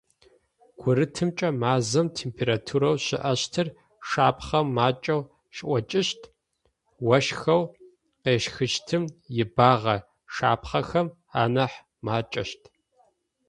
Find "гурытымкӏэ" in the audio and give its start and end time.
0.79-1.49